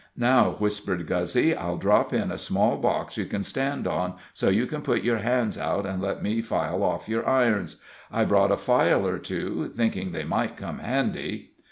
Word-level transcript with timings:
"Now," 0.17 0.55
whispered 0.57 1.05
Guzzy, 1.05 1.55
"I'll 1.55 1.77
drop 1.77 2.11
in 2.11 2.31
a 2.31 2.37
small 2.39 2.77
box 2.79 3.17
you 3.17 3.25
can 3.27 3.43
stand 3.43 3.85
on, 3.85 4.15
so 4.33 4.49
you 4.49 4.65
can 4.65 4.81
put 4.81 5.03
your 5.03 5.17
hands 5.19 5.59
out 5.59 5.85
and 5.85 6.01
let 6.01 6.23
me 6.23 6.41
file 6.41 6.81
off 6.81 7.07
your 7.07 7.29
irons. 7.29 7.79
I 8.11 8.25
brought 8.25 8.51
a 8.51 8.57
file 8.57 9.05
or 9.05 9.19
two, 9.19 9.67
thinking 9.75 10.11
they 10.11 10.23
might 10.25 10.57
come 10.57 10.79
handy." 10.79 11.51